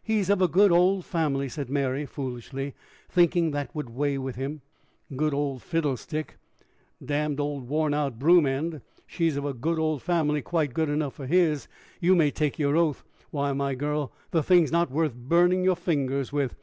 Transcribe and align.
"He's 0.00 0.30
of 0.30 0.40
a 0.40 0.46
good 0.46 0.70
old 0.70 1.04
family!" 1.04 1.48
said 1.48 1.68
Mary, 1.68 2.06
foolishly, 2.06 2.72
thinking 3.08 3.50
that 3.50 3.74
would 3.74 3.90
weigh 3.90 4.16
with 4.16 4.36
him. 4.36 4.60
"Good 5.16 5.34
old 5.34 5.60
fiddlestick! 5.60 6.36
Damned 7.04 7.40
old 7.40 7.68
worn 7.68 7.92
out 7.92 8.16
broom 8.16 8.46
end! 8.46 8.80
She's 9.08 9.36
of 9.36 9.44
a 9.44 9.52
good 9.52 9.80
old 9.80 10.02
family 10.02 10.40
quite 10.40 10.72
good 10.72 10.88
enough 10.88 11.14
for 11.14 11.26
his, 11.26 11.66
you 12.00 12.14
may 12.14 12.30
take 12.30 12.60
your 12.60 12.76
oath! 12.76 13.02
Why, 13.32 13.52
my 13.54 13.74
girl! 13.74 14.12
the 14.30 14.40
thing's 14.44 14.70
not 14.70 14.92
worth 14.92 15.16
burning 15.16 15.64
your 15.64 15.74
fingers 15.74 16.32
with. 16.32 16.54